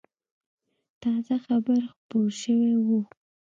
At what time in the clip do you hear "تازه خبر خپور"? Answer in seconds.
1.01-2.27